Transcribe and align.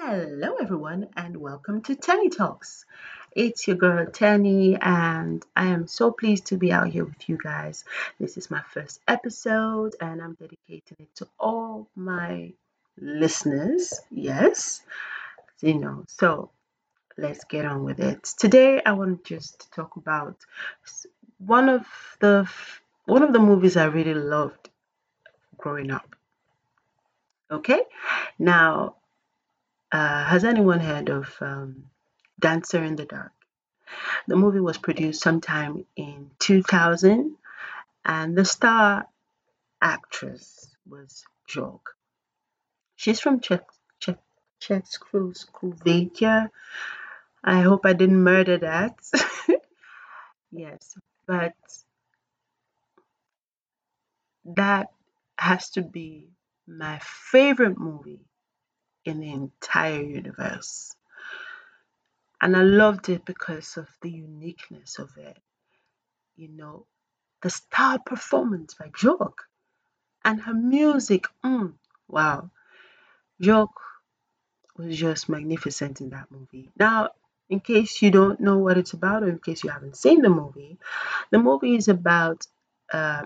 Hello, 0.00 0.54
everyone, 0.60 1.08
and 1.16 1.36
welcome 1.36 1.82
to 1.82 1.96
Tenny 1.96 2.30
Talks. 2.30 2.84
It's 3.32 3.66
your 3.66 3.76
girl 3.76 4.06
Tenny, 4.06 4.76
and 4.80 5.44
I 5.56 5.66
am 5.66 5.88
so 5.88 6.12
pleased 6.12 6.46
to 6.46 6.56
be 6.56 6.70
out 6.70 6.86
here 6.86 7.04
with 7.04 7.28
you 7.28 7.36
guys. 7.36 7.84
This 8.20 8.36
is 8.36 8.48
my 8.48 8.62
first 8.72 9.00
episode, 9.08 9.96
and 10.00 10.22
I'm 10.22 10.34
dedicating 10.34 10.98
it 11.00 11.16
to 11.16 11.26
all 11.38 11.88
my 11.96 12.52
listeners. 12.96 13.92
Yes, 14.08 14.82
you 15.60 15.74
know, 15.74 16.04
so 16.06 16.52
let's 17.16 17.42
get 17.42 17.64
on 17.64 17.82
with 17.82 17.98
it. 17.98 18.22
Today, 18.38 18.80
I 18.86 18.92
want 18.92 19.24
to 19.24 19.34
just 19.34 19.70
talk 19.72 19.96
about 19.96 20.36
one 21.38 21.68
of 21.68 21.84
the 22.20 22.48
one 23.06 23.24
of 23.24 23.32
the 23.32 23.40
movies 23.40 23.76
I 23.76 23.86
really 23.86 24.14
loved 24.14 24.70
growing 25.56 25.90
up. 25.90 26.14
Okay, 27.50 27.82
now 28.38 28.94
uh, 29.90 30.24
has 30.24 30.44
anyone 30.44 30.80
heard 30.80 31.08
of 31.08 31.34
um, 31.40 31.84
Dancer 32.38 32.82
in 32.82 32.96
the 32.96 33.04
Dark? 33.04 33.32
The 34.26 34.36
movie 34.36 34.60
was 34.60 34.78
produced 34.78 35.22
sometime 35.22 35.86
in 35.96 36.30
2000, 36.40 37.36
and 38.04 38.36
the 38.36 38.44
star 38.44 39.06
actress 39.80 40.74
was 40.86 41.24
Bjork. 41.46 41.94
She's 42.96 43.20
from 43.20 43.40
Czech, 43.40 43.64
Czech, 44.00 44.18
Czechoslovakia. 44.60 46.50
I 47.42 47.60
hope 47.62 47.86
I 47.86 47.92
didn't 47.92 48.22
murder 48.22 48.58
that. 48.58 48.98
yes, 50.50 50.98
but 51.26 51.54
that 54.44 54.88
has 55.38 55.70
to 55.70 55.82
be 55.82 56.28
my 56.66 56.98
favorite 57.02 57.78
movie 57.78 58.20
in 59.08 59.20
the 59.20 59.32
entire 59.32 60.02
universe. 60.02 60.94
And 62.40 62.56
I 62.56 62.62
loved 62.62 63.08
it 63.08 63.24
because 63.24 63.76
of 63.76 63.88
the 64.00 64.10
uniqueness 64.10 64.98
of 64.98 65.10
it. 65.16 65.36
You 66.36 66.48
know, 66.48 66.86
the 67.42 67.50
star 67.50 67.98
performance 67.98 68.74
by 68.74 68.90
Bjork 68.92 69.44
and 70.24 70.40
her 70.42 70.54
music. 70.54 71.24
Mm, 71.44 71.74
wow. 72.06 72.50
Bjork 73.40 73.70
was 74.76 74.96
just 74.96 75.28
magnificent 75.28 76.00
in 76.00 76.10
that 76.10 76.30
movie. 76.30 76.70
Now, 76.78 77.10
in 77.48 77.60
case 77.60 78.02
you 78.02 78.10
don't 78.10 78.40
know 78.40 78.58
what 78.58 78.78
it's 78.78 78.92
about, 78.92 79.22
or 79.22 79.28
in 79.28 79.38
case 79.38 79.64
you 79.64 79.70
haven't 79.70 79.96
seen 79.96 80.22
the 80.22 80.28
movie, 80.28 80.78
the 81.30 81.38
movie 81.38 81.76
is 81.76 81.88
about 81.88 82.46
uh, 82.92 83.24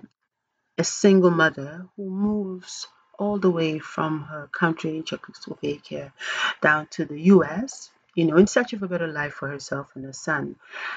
a 0.79 0.85
single 0.85 1.31
mother 1.31 1.87
who 1.97 2.09
moves 2.09 2.87
all 3.23 3.39
the 3.39 3.51
way 3.51 3.79
from 3.79 4.23
her 4.23 4.49
country, 4.51 5.03
Czechoslovakia, 5.07 6.13
down 6.61 6.89
to 6.89 7.05
the 7.05 7.21
US, 7.35 7.91
you 8.17 8.25
know, 8.25 8.37
in 8.37 8.49
search 8.49 8.73
of 8.73 8.83
a 8.83 8.89
better 8.89 9.07
life 9.07 9.35
for 9.35 9.49
herself 9.49 9.87
and 9.95 10.05
her 10.05 10.13
son. 10.13 10.57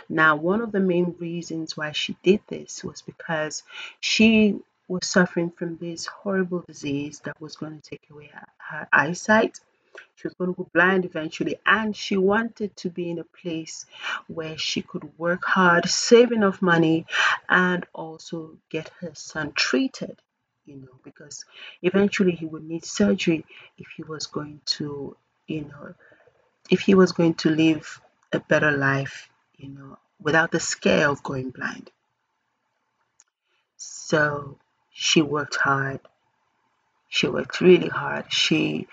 Now, 0.09 0.35
one 0.35 0.61
of 0.61 0.71
the 0.71 0.79
main 0.79 1.15
reasons 1.19 1.77
why 1.77 1.91
she 1.91 2.17
did 2.23 2.41
this 2.47 2.83
was 2.83 3.03
because 3.03 3.61
she 3.99 4.59
was 4.87 5.05
suffering 5.07 5.51
from 5.51 5.77
this 5.77 6.07
horrible 6.07 6.63
disease 6.67 7.19
that 7.25 7.39
was 7.39 7.55
going 7.55 7.79
to 7.79 7.89
take 7.91 8.07
away 8.09 8.29
her, 8.33 8.47
her 8.57 8.87
eyesight 8.91 9.59
she 10.15 10.27
was 10.27 10.33
going 10.33 10.53
to 10.53 10.57
go 10.57 10.69
blind 10.73 11.05
eventually, 11.05 11.57
and 11.65 11.95
she 11.95 12.17
wanted 12.17 12.75
to 12.77 12.89
be 12.89 13.09
in 13.09 13.19
a 13.19 13.23
place 13.41 13.85
where 14.27 14.57
she 14.57 14.81
could 14.81 15.17
work 15.17 15.45
hard, 15.45 15.87
save 15.87 16.31
enough 16.33 16.61
money, 16.61 17.05
and 17.47 17.85
also 17.93 18.57
get 18.69 18.89
her 18.99 19.13
son 19.13 19.53
treated. 19.53 20.21
You 20.65 20.77
know, 20.77 20.99
because 21.03 21.45
eventually 21.81 22.31
he 22.31 22.45
would 22.45 22.63
need 22.63 22.85
surgery 22.85 23.45
if 23.77 23.87
he 23.95 24.03
was 24.03 24.25
going 24.25 24.61
to, 24.65 25.15
you 25.47 25.61
know, 25.61 25.93
if 26.69 26.81
he 26.81 26.95
was 26.95 27.11
going 27.11 27.35
to 27.35 27.49
live 27.49 28.01
a 28.33 28.39
better 28.39 28.71
life, 28.71 29.29
you 29.57 29.69
know, 29.69 29.97
without 30.19 30.51
the 30.51 30.59
scare 30.59 31.09
of 31.09 31.21
going 31.21 31.51
blind. 31.51 31.91
So 33.77 34.57
she 34.91 35.21
worked 35.21 35.55
hard. 35.55 35.99
She 37.09 37.27
worked 37.27 37.61
really 37.61 37.89
hard. 37.89 38.33
She 38.33 38.87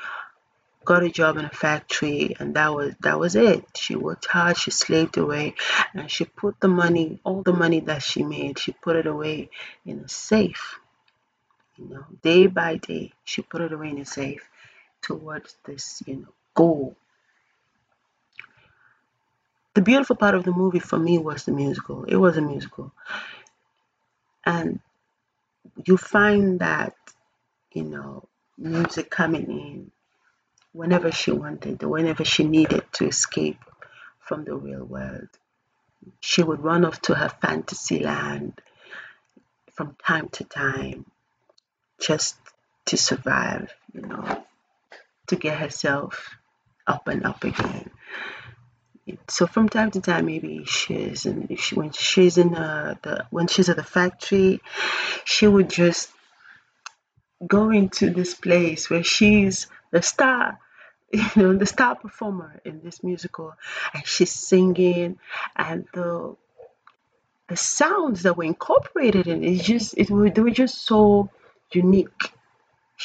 got 0.84 1.02
a 1.02 1.10
job 1.10 1.36
in 1.36 1.44
a 1.44 1.50
factory 1.50 2.34
and 2.38 2.54
that 2.56 2.74
was 2.74 2.94
that 3.00 3.18
was 3.18 3.36
it 3.36 3.64
she 3.76 3.94
worked 3.94 4.26
hard 4.26 4.56
she 4.56 4.70
slaved 4.70 5.16
away 5.16 5.54
and 5.94 6.10
she 6.10 6.24
put 6.24 6.58
the 6.60 6.68
money 6.68 7.20
all 7.24 7.42
the 7.42 7.52
money 7.52 7.80
that 7.80 8.02
she 8.02 8.22
made 8.22 8.58
she 8.58 8.72
put 8.72 8.96
it 8.96 9.06
away 9.06 9.48
in 9.86 10.00
a 10.00 10.08
safe 10.08 10.80
you 11.88 11.94
know 11.94 12.04
day 12.22 12.46
by 12.46 12.76
day 12.76 13.12
she 13.24 13.42
put 13.42 13.60
it 13.60 13.72
away 13.72 13.90
in 13.90 13.98
a 13.98 14.04
safe 14.04 14.48
towards 15.00 15.56
this 15.64 16.02
you 16.06 16.16
know 16.16 16.32
goal. 16.54 16.96
The 19.74 19.82
beautiful 19.82 20.16
part 20.16 20.34
of 20.34 20.44
the 20.44 20.52
movie 20.52 20.80
for 20.80 20.98
me 20.98 21.18
was 21.18 21.44
the 21.44 21.52
musical. 21.52 22.04
It 22.04 22.16
was 22.16 22.36
a 22.36 22.42
musical. 22.42 22.92
And 24.44 24.80
you 25.86 25.96
find 25.96 26.60
that 26.60 26.94
you 27.72 27.84
know 27.84 28.28
music 28.58 29.10
coming 29.10 29.46
in 29.50 29.90
whenever 30.72 31.10
she 31.10 31.32
wanted, 31.32 31.82
whenever 31.82 32.24
she 32.24 32.44
needed 32.44 32.84
to 32.92 33.06
escape 33.06 33.60
from 34.18 34.44
the 34.44 34.54
real 34.54 34.84
world. 34.84 35.28
She 36.20 36.42
would 36.42 36.60
run 36.60 36.84
off 36.84 37.00
to 37.02 37.14
her 37.14 37.28
fantasy 37.28 38.00
land 38.00 38.60
from 39.72 39.96
time 40.04 40.28
to 40.30 40.44
time 40.44 41.06
just 42.02 42.36
to 42.86 42.96
survive, 42.96 43.72
you 43.94 44.02
know, 44.02 44.44
to 45.28 45.36
get 45.36 45.58
herself 45.58 46.36
up 46.86 47.08
and 47.08 47.24
up 47.24 47.44
again. 47.44 47.90
So 49.28 49.46
from 49.46 49.68
time 49.68 49.90
to 49.92 50.00
time, 50.00 50.26
maybe 50.26 50.64
she's 50.64 51.26
in, 51.26 51.56
she, 51.56 51.74
when 51.74 51.92
she's 51.92 52.38
in 52.38 52.54
uh, 52.54 52.94
the 53.02 53.26
when 53.30 53.48
she's 53.48 53.68
at 53.68 53.76
the 53.76 53.82
factory, 53.82 54.60
she 55.24 55.46
would 55.46 55.70
just 55.70 56.10
go 57.46 57.70
into 57.70 58.10
this 58.10 58.34
place 58.34 58.88
where 58.88 59.02
she's 59.02 59.66
the 59.90 60.02
star 60.02 60.58
you 61.12 61.24
know 61.36 61.56
the 61.56 61.66
star 61.66 61.96
performer 61.96 62.60
in 62.64 62.80
this 62.82 63.02
musical 63.02 63.54
and 63.92 64.06
she's 64.06 64.30
singing 64.30 65.18
and 65.56 65.86
the 65.92 66.36
the 67.48 67.56
sounds 67.56 68.22
that 68.22 68.36
were 68.36 68.44
incorporated 68.44 69.26
in 69.26 69.42
it 69.42 69.60
just 69.60 69.94
it 69.98 70.08
were, 70.08 70.30
they 70.30 70.40
were 70.40 70.50
just 70.50 70.86
so 70.86 71.28
unique 71.74 72.32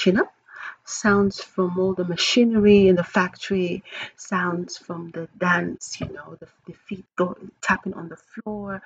you 0.06 0.12
know 0.14 0.30
sounds 0.86 1.42
from 1.42 1.78
all 1.80 1.94
the 1.94 2.06
machinery 2.06 2.88
in 2.88 2.96
the 2.96 3.04
factory 3.04 3.84
sounds 4.16 4.78
from 4.78 5.12
the 5.12 5.28
dance 5.38 6.00
you 6.00 6.08
know 6.08 6.38
the, 6.40 6.48
the 6.68 6.74
feet 6.74 7.06
go 7.16 7.38
tapping 7.62 7.94
on 7.94 8.10
the 8.10 8.18
floor 8.18 8.82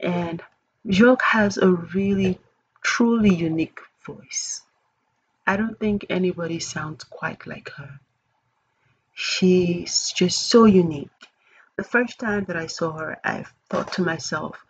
and 0.00 0.42
Bjork 0.86 1.22
has 1.22 1.56
a 1.58 1.70
really 1.70 2.38
truly 2.82 3.34
unique 3.34 3.80
voice 4.04 4.62
I 5.46 5.56
don't 5.56 5.78
think 5.78 6.06
anybody 6.10 6.60
sounds 6.60 7.04
quite 7.04 7.46
like 7.46 7.70
her 7.70 8.00
She's 9.14 10.12
just 10.12 10.48
so 10.48 10.64
unique. 10.64 11.08
The 11.76 11.84
first 11.84 12.18
time 12.18 12.44
that 12.46 12.56
I 12.56 12.66
saw 12.66 12.92
her, 12.92 13.18
I 13.24 13.44
thought 13.70 13.92
to 13.94 14.02
myself, 14.02 14.64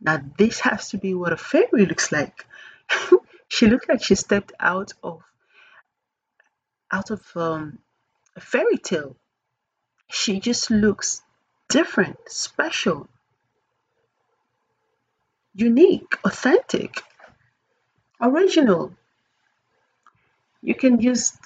now 0.00 0.20
this 0.38 0.60
has 0.60 0.90
to 0.90 0.98
be 0.98 1.14
what 1.14 1.32
a 1.32 1.36
fairy 1.36 1.86
looks 1.86 2.12
like. 2.12 2.46
she 3.52 3.66
looked 3.66 3.86
like 3.86 4.02
she 4.02 4.14
stepped 4.14 4.52
out 4.58 4.92
of 5.02 5.20
out 6.90 7.10
of 7.10 7.22
um, 7.36 7.78
a 8.34 8.40
fairy 8.40 8.78
tale. 8.78 9.14
She 10.08 10.40
just 10.40 10.70
looks 10.70 11.20
different, 11.68 12.16
special, 12.28 13.08
unique, 15.54 16.14
authentic, 16.24 17.02
original. 18.22 18.94
You 20.62 20.74
can 20.74 20.98
just 21.02 21.36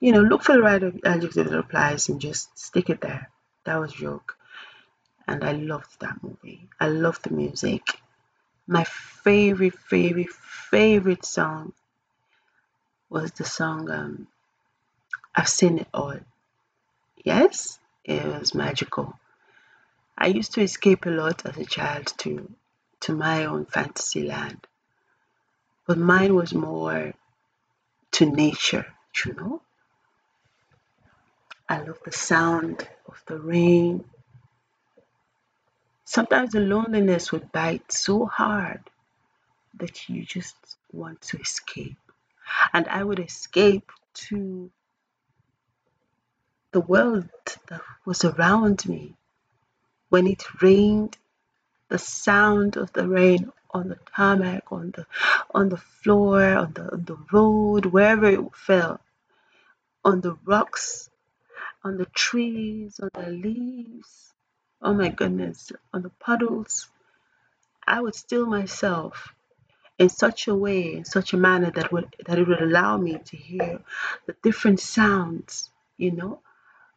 you 0.00 0.10
know, 0.10 0.22
look 0.22 0.42
for 0.42 0.54
the 0.54 0.62
right 0.62 0.82
adjective 1.04 1.48
that 1.48 1.58
applies 1.58 2.08
and 2.08 2.20
just 2.20 2.58
stick 2.58 2.90
it 2.90 3.00
there. 3.00 3.30
That 3.64 3.76
was 3.76 3.94
Bjork. 3.94 4.36
And 5.28 5.44
I 5.44 5.52
loved 5.52 6.00
that 6.00 6.22
movie. 6.22 6.68
I 6.80 6.88
loved 6.88 7.22
the 7.22 7.30
music. 7.30 7.82
My 8.66 8.84
favorite, 8.84 9.78
favorite, 9.78 10.32
favorite 10.32 11.24
song 11.24 11.72
was 13.08 13.32
the 13.32 13.44
song 13.44 13.90
um, 13.90 14.26
I've 15.34 15.48
Seen 15.48 15.78
It 15.78 15.88
All. 15.94 16.18
Yes, 17.24 17.78
it 18.04 18.24
was 18.24 18.54
magical. 18.54 19.18
I 20.18 20.28
used 20.28 20.54
to 20.54 20.62
escape 20.62 21.06
a 21.06 21.10
lot 21.10 21.46
as 21.46 21.56
a 21.58 21.64
child 21.64 22.12
to 22.18 22.50
to 23.00 23.12
my 23.14 23.44
own 23.44 23.66
fantasy 23.66 24.22
land. 24.22 24.66
But 25.86 25.98
mine 25.98 26.34
was 26.34 26.54
more 26.54 27.12
to 28.12 28.26
nature, 28.26 28.86
you 29.24 29.34
know? 29.34 29.62
I 31.68 31.78
love 31.80 31.98
the 32.04 32.12
sound 32.12 32.88
of 33.06 33.22
the 33.26 33.38
rain. 33.38 34.04
Sometimes 36.06 36.52
the 36.52 36.60
loneliness 36.60 37.32
would 37.32 37.50
bite 37.50 37.90
so 37.90 38.26
hard 38.26 38.80
that 39.74 40.08
you 40.08 40.24
just 40.24 40.56
want 40.92 41.20
to 41.20 41.38
escape. 41.38 41.98
And 42.72 42.86
I 42.86 43.02
would 43.02 43.18
escape 43.18 43.90
to 44.28 44.70
the 46.70 46.80
world 46.80 47.28
that 47.68 47.82
was 48.04 48.24
around 48.24 48.86
me. 48.86 49.16
When 50.08 50.28
it 50.28 50.62
rained, 50.62 51.18
the 51.88 51.98
sound 51.98 52.76
of 52.76 52.92
the 52.92 53.08
rain 53.08 53.52
on 53.70 53.88
the 53.88 53.98
tarmac, 54.14 54.70
on 54.70 54.92
the 54.92 55.06
on 55.52 55.68
the 55.70 55.76
floor, 55.76 56.54
on 56.54 56.72
the 56.72 56.92
on 56.92 57.04
the 57.04 57.18
road, 57.32 57.86
wherever 57.86 58.26
it 58.26 58.54
fell, 58.54 59.00
on 60.04 60.20
the 60.20 60.38
rocks, 60.44 61.10
on 61.82 61.96
the 61.96 62.06
trees, 62.06 63.00
on 63.00 63.10
the 63.12 63.30
leaves. 63.30 64.32
Oh 64.82 64.94
my 64.94 65.08
goodness, 65.08 65.72
on 65.92 66.02
the 66.02 66.10
puddles. 66.10 66.88
I 67.86 68.00
would 68.00 68.14
still 68.14 68.46
myself 68.46 69.34
in 69.98 70.08
such 70.08 70.48
a 70.48 70.54
way, 70.54 70.94
in 70.94 71.04
such 71.04 71.32
a 71.32 71.36
manner 71.38 71.70
that 71.72 71.92
would 71.92 72.14
that 72.26 72.38
it 72.38 72.48
would 72.48 72.62
allow 72.62 72.96
me 72.98 73.18
to 73.26 73.36
hear 73.36 73.80
the 74.26 74.36
different 74.42 74.80
sounds, 74.80 75.70
you 75.96 76.12
know, 76.12 76.40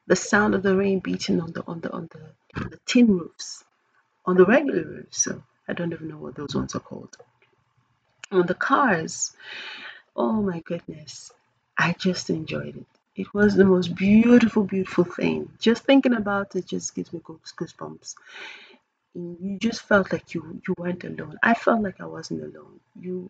the 0.07 0.15
sound 0.15 0.55
of 0.55 0.63
the 0.63 0.75
rain 0.75 0.99
beating 0.99 1.41
on 1.41 1.53
the 1.53 1.63
on 1.67 1.81
the 1.81 1.91
on 1.91 2.09
the, 2.11 2.61
on 2.61 2.69
the 2.71 2.79
tin 2.85 3.07
roofs, 3.07 3.63
on 4.25 4.37
the 4.37 4.45
regular 4.45 4.83
roofs. 4.83 5.23
So 5.23 5.43
I 5.67 5.73
don't 5.73 5.93
even 5.93 6.09
know 6.09 6.17
what 6.17 6.35
those 6.35 6.55
ones 6.55 6.75
are 6.75 6.79
called. 6.81 7.17
On 8.31 8.45
the 8.47 8.55
cars. 8.55 9.35
Oh 10.15 10.41
my 10.41 10.59
goodness. 10.61 11.31
I 11.77 11.93
just 11.97 12.29
enjoyed 12.29 12.77
it. 12.77 12.98
It 13.21 13.33
was 13.33 13.55
the 13.55 13.65
most 13.65 13.95
beautiful, 13.95 14.63
beautiful 14.63 15.03
thing. 15.03 15.51
Just 15.59 15.83
thinking 15.83 16.15
about 16.15 16.55
it 16.55 16.65
just 16.65 16.95
gives 16.95 17.11
me 17.13 17.19
goosebumps 17.21 18.15
you 19.13 19.57
just 19.59 19.81
felt 19.81 20.11
like 20.11 20.33
you 20.33 20.61
you 20.67 20.75
weren't 20.77 21.03
alone. 21.03 21.37
I 21.43 21.53
felt 21.53 21.81
like 21.81 21.99
I 21.99 22.05
wasn't 22.05 22.43
alone. 22.43 22.79
You 22.99 23.29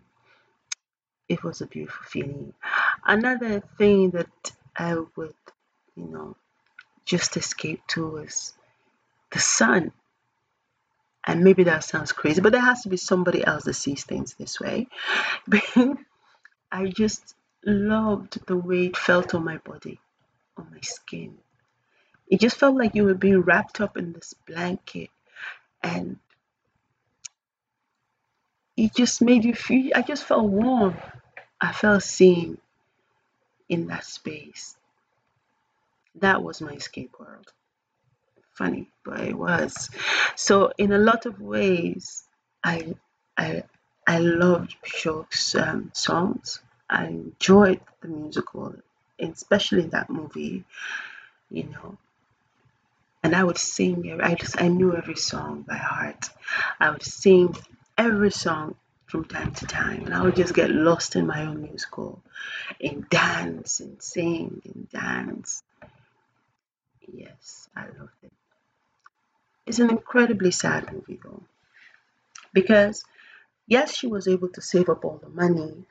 it 1.27 1.43
was 1.43 1.61
a 1.61 1.67
beautiful 1.67 2.05
feeling. 2.05 2.53
Another 3.05 3.61
thing 3.77 4.11
that 4.11 4.51
I 4.75 4.95
would, 5.15 5.35
you 5.95 6.05
know, 6.05 6.35
just 7.05 7.37
escape 7.37 7.81
to 7.89 8.07
was 8.07 8.53
the 9.31 9.39
sun. 9.39 9.91
And 11.25 11.43
maybe 11.43 11.65
that 11.65 11.83
sounds 11.83 12.11
crazy, 12.11 12.41
but 12.41 12.51
there 12.51 12.61
has 12.61 12.81
to 12.83 12.89
be 12.89 12.97
somebody 12.97 13.45
else 13.45 13.65
that 13.65 13.75
sees 13.75 14.03
things 14.03 14.33
this 14.35 14.59
way. 14.59 14.87
I 16.71 16.87
just 16.87 17.35
loved 17.65 18.45
the 18.47 18.57
way 18.57 18.87
it 18.87 18.97
felt 18.97 19.35
on 19.35 19.43
my 19.43 19.57
body, 19.57 19.99
on 20.57 20.67
my 20.71 20.81
skin. 20.81 21.37
It 22.27 22.39
just 22.39 22.57
felt 22.57 22.75
like 22.77 22.95
you 22.95 23.05
were 23.05 23.15
being 23.15 23.41
wrapped 23.41 23.81
up 23.81 23.97
in 23.97 24.13
this 24.13 24.33
blanket 24.47 25.09
and 25.83 26.17
it 28.77 28.95
just 28.95 29.21
made 29.21 29.43
you 29.45 29.53
feel 29.53 29.91
I 29.95 30.01
just 30.01 30.23
felt 30.23 30.49
warm. 30.49 30.95
I 31.59 31.73
felt 31.73 32.03
seen 32.03 32.57
in 33.67 33.87
that 33.87 34.05
space. 34.05 34.75
That 36.15 36.43
was 36.43 36.61
my 36.61 36.73
escape 36.73 37.15
world. 37.19 37.51
Funny, 38.53 38.89
but 39.05 39.21
it 39.21 39.37
was. 39.37 39.89
So 40.35 40.71
in 40.77 40.91
a 40.91 40.97
lot 40.97 41.25
of 41.25 41.41
ways, 41.41 42.23
I 42.63 42.95
I 43.37 43.63
I 44.07 44.19
loved 44.19 44.75
Bjork's 44.83 45.55
um, 45.55 45.91
songs. 45.93 46.61
I 46.89 47.05
enjoyed 47.07 47.81
the 48.01 48.07
musical, 48.07 48.75
especially 49.19 49.83
that 49.87 50.09
movie. 50.09 50.63
You 51.51 51.63
know, 51.65 51.97
and 53.23 53.35
I 53.35 53.43
would 53.43 53.57
sing. 53.57 54.19
I 54.21 54.35
just 54.35 54.61
I 54.61 54.67
knew 54.67 54.95
every 54.95 55.15
song 55.15 55.63
by 55.63 55.75
heart. 55.75 56.29
I 56.79 56.89
would 56.91 57.03
sing 57.03 57.55
every 57.97 58.31
song 58.31 58.75
from 59.05 59.25
time 59.25 59.53
to 59.53 59.65
time, 59.65 60.05
and 60.05 60.13
I 60.13 60.21
would 60.23 60.35
just 60.35 60.53
get 60.53 60.69
lost 60.69 61.15
in 61.15 61.25
my 61.27 61.41
own 61.45 61.61
musical, 61.61 62.21
and 62.81 63.09
dance 63.09 63.79
and 63.79 64.01
sing 64.01 64.61
and 64.65 64.89
dance. 64.89 65.63
Yes, 67.11 67.67
I 67.75 67.85
loved 67.87 68.23
it. 68.23 68.31
It's 69.65 69.79
an 69.79 69.89
incredibly 69.89 70.51
sad 70.51 70.91
movie 70.91 71.19
though, 71.23 71.43
because 72.53 73.03
yes, 73.67 73.95
she 73.95 74.07
was 74.07 74.27
able 74.27 74.49
to 74.49 74.61
save 74.61 74.89
up 74.89 75.05
all 75.05 75.17
the 75.17 75.29
money, 75.29 75.85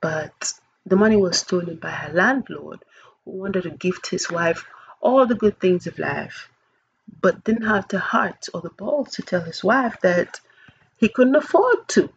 but 0.00 0.52
the 0.86 0.96
money 0.96 1.16
was 1.16 1.38
stolen 1.38 1.76
by 1.76 1.90
her 1.90 2.12
landlord 2.12 2.84
who 3.24 3.32
wanted 3.32 3.62
to 3.64 3.70
gift 3.70 4.08
his 4.08 4.30
wife 4.30 4.64
all 5.00 5.26
the 5.26 5.34
good 5.34 5.60
things 5.60 5.86
of 5.86 5.98
life, 5.98 6.48
but 7.20 7.44
didn't 7.44 7.66
have 7.66 7.88
the 7.88 7.98
heart 7.98 8.48
or 8.52 8.60
the 8.60 8.70
balls 8.70 9.12
to 9.12 9.22
tell 9.22 9.42
his 9.42 9.62
wife 9.62 9.98
that 10.02 10.40
he 10.96 11.08
couldn't 11.08 11.36
afford 11.36 11.88
to. 11.88 12.10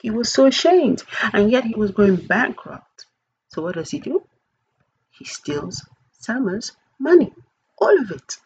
He 0.00 0.10
was 0.10 0.32
so 0.32 0.46
ashamed, 0.46 1.04
and 1.32 1.50
yet 1.50 1.64
he 1.64 1.74
was 1.74 1.92
going 1.92 2.16
bankrupt. 2.16 3.06
So 3.48 3.62
what 3.62 3.74
does 3.74 3.90
he 3.90 4.00
do? 4.00 4.26
He 5.10 5.24
steals 5.24 5.86
Selma's 6.18 6.72
money, 6.98 7.32
all 7.78 8.00
of 8.00 8.10
it. 8.10 8.38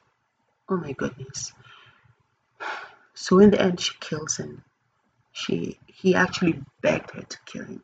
Oh 0.69 0.77
my 0.77 0.93
goodness. 0.93 1.53
So 3.19 3.39
in 3.39 3.51
the 3.51 3.59
end, 3.59 3.81
she 3.81 3.95
kills 3.99 4.37
him. 4.37 4.63
She 5.33 5.79
he 5.87 6.15
actually 6.15 6.63
begged 6.83 7.13
her 7.13 7.23
to 7.23 7.39
kill 7.47 7.65
him. 7.65 7.83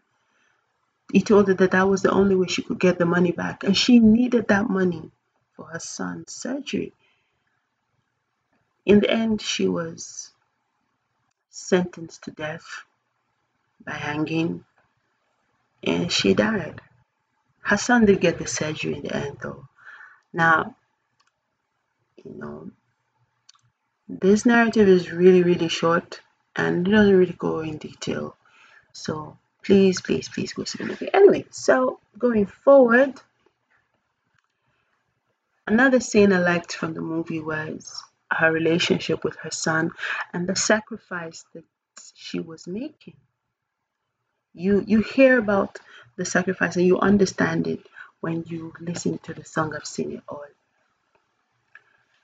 He 1.13 1.21
told 1.21 1.49
her 1.49 1.55
that 1.55 1.73
that 1.73 1.89
was 1.89 2.01
the 2.01 2.11
only 2.11 2.35
way 2.35 2.47
she 2.47 2.63
could 2.63 2.81
get 2.81 2.99
the 2.99 3.05
money 3.05 3.33
back, 3.33 3.65
and 3.65 3.77
she 3.77 3.99
needed 3.99 4.49
that 4.49 4.71
money 4.71 5.11
for 5.55 5.67
her 5.67 5.79
son's 5.79 6.33
surgery. 6.33 6.95
In 8.87 9.01
the 9.01 9.11
end, 9.11 9.43
she 9.43 9.69
was 9.69 10.31
sentenced 11.51 12.25
to 12.25 12.31
death 12.31 12.83
by 13.85 13.93
hanging 13.93 14.65
and 15.83 16.11
she 16.11 16.33
died. 16.33 16.81
Her 17.61 17.77
son 17.77 18.07
did 18.07 18.21
get 18.21 18.39
the 18.39 18.47
surgery 18.47 18.95
in 18.95 19.03
the 19.03 19.15
end, 19.15 19.39
though. 19.43 19.69
Now, 20.33 20.75
you 22.25 22.33
know, 22.35 22.71
this 24.09 24.47
narrative 24.47 24.89
is 24.89 25.13
really, 25.13 25.43
really 25.43 25.69
short 25.69 26.21
and 26.57 26.89
it 26.89 26.91
doesn't 26.91 27.17
really 27.17 27.37
go 27.39 27.61
in 27.61 27.77
detail. 27.77 28.37
So 28.93 29.37
please, 29.65 30.01
please, 30.01 30.29
please 30.29 30.53
go 30.53 30.65
see 30.65 30.79
the 30.79 30.85
movie. 30.85 31.09
Anyway, 31.13 31.47
so 31.51 32.01
going 32.19 32.47
forward, 32.47 33.15
another 35.67 36.01
scene 36.01 36.33
I 36.33 36.39
liked 36.39 36.75
from 36.75 36.95
the 36.95 37.01
movie 37.01 37.41
was 37.41 38.03
her 38.31 38.51
relationship 38.51 39.25
with 39.25 39.37
her 39.37 39.51
son 39.51 39.91
and 40.33 40.49
the 40.49 40.57
sacrifice 40.57 41.45
that 41.55 41.65
she 42.15 42.41
was 42.41 42.67
making. 42.67 43.17
You 44.55 44.85
you 44.87 45.01
hear 45.01 45.39
about 45.39 45.79
the 46.17 46.25
sacrifice 46.25 46.77
and 46.77 46.87
you 46.87 46.99
understand 46.99 47.67
it 47.67 47.87
when 48.21 48.45
you 48.47 48.73
listen 48.81 49.19
to 49.19 49.35
the 49.35 49.45
song 49.45 49.75
I've 49.75 49.87
seen 49.87 50.13
it 50.13 50.23
all. 50.29 50.45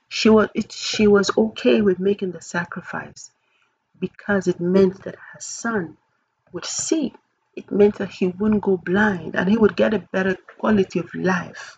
She 0.07 0.29
was 0.29 0.49
it, 0.53 0.71
she 0.71 1.07
was 1.07 1.31
okay 1.37 1.81
with 1.81 1.99
making 1.99 2.31
the 2.31 2.41
sacrifice 2.41 3.31
because 3.99 4.47
it 4.47 4.59
meant 4.59 5.03
that 5.03 5.15
her 5.15 5.39
son 5.39 5.97
would 6.51 6.65
see. 6.65 7.13
It 7.55 7.71
meant 7.71 7.95
that 7.97 8.11
he 8.11 8.27
wouldn't 8.27 8.63
go 8.63 8.77
blind 8.77 9.35
and 9.35 9.49
he 9.49 9.57
would 9.57 9.75
get 9.75 9.93
a 9.93 9.99
better 9.99 10.37
quality 10.59 10.99
of 10.99 11.13
life 11.15 11.77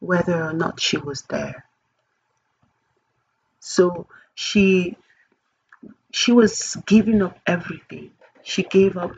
whether 0.00 0.44
or 0.44 0.52
not 0.52 0.80
she 0.80 0.98
was 0.98 1.22
there. 1.22 1.64
So 3.60 4.08
she 4.34 4.96
she 6.12 6.32
was 6.32 6.76
giving 6.86 7.22
up 7.22 7.38
everything. 7.46 8.12
She 8.42 8.62
gave 8.62 8.96
up, 8.96 9.12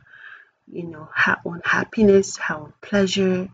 you 0.66 0.84
know, 0.84 1.08
her 1.14 1.38
own 1.44 1.60
happiness, 1.64 2.38
her 2.38 2.56
own 2.56 2.72
pleasure. 2.82 3.48